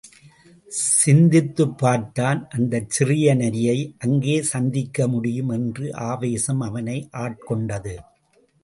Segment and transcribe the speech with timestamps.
[1.03, 3.95] சிந்தித்துப் பார்த்தான் அந்தச் சிறிய நரியை
[3.99, 5.89] அங்கே சந்திக்கமுடியும் என்ற
[5.93, 7.95] ஆவேசம் அவனை ஆட்கொண்டது.